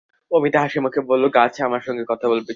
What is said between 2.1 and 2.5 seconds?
কথা বলবে কি?